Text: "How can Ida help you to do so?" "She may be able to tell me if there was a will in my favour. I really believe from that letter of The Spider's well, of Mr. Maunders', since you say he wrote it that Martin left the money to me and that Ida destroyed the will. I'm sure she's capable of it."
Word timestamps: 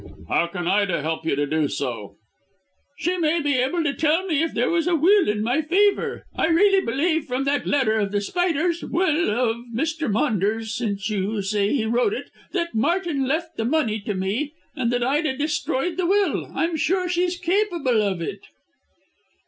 "How 0.29 0.47
can 0.47 0.67
Ida 0.67 1.03
help 1.03 1.27
you 1.27 1.35
to 1.35 1.45
do 1.45 1.67
so?" 1.67 2.15
"She 2.97 3.17
may 3.17 3.39
be 3.39 3.53
able 3.59 3.83
to 3.83 3.93
tell 3.93 4.25
me 4.25 4.41
if 4.41 4.51
there 4.51 4.71
was 4.71 4.87
a 4.87 4.95
will 4.95 5.29
in 5.29 5.43
my 5.43 5.61
favour. 5.61 6.25
I 6.35 6.47
really 6.47 6.83
believe 6.83 7.25
from 7.25 7.43
that 7.43 7.67
letter 7.67 7.99
of 7.99 8.11
The 8.11 8.19
Spider's 8.19 8.83
well, 8.83 9.29
of 9.29 9.57
Mr. 9.71 10.11
Maunders', 10.11 10.73
since 10.73 11.07
you 11.11 11.43
say 11.43 11.71
he 11.73 11.85
wrote 11.85 12.15
it 12.15 12.31
that 12.51 12.73
Martin 12.73 13.27
left 13.27 13.57
the 13.57 13.65
money 13.65 13.99
to 13.99 14.15
me 14.15 14.53
and 14.75 14.91
that 14.91 15.03
Ida 15.03 15.37
destroyed 15.37 15.97
the 15.97 16.07
will. 16.07 16.51
I'm 16.51 16.75
sure 16.77 17.07
she's 17.07 17.37
capable 17.37 18.01
of 18.01 18.23
it." 18.23 18.41